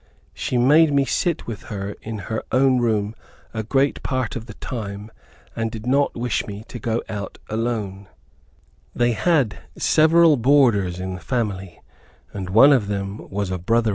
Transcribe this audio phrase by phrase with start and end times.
[0.33, 3.13] She made me sit with her in her own room
[3.53, 5.11] a great part of the time,
[5.55, 8.07] and did not wish me to go out alone.
[8.95, 11.81] They had several boarders in the family,
[12.33, 13.85] and one of them was a brother in law [Footnote: This gentleman was Mr.
[13.85, 13.89] Z.